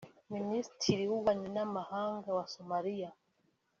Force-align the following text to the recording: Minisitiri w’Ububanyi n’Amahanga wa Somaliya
Minisitiri 0.33 1.01
w’Ububanyi 1.09 1.47
n’Amahanga 1.55 2.27
wa 2.37 2.45
Somaliya 2.53 3.09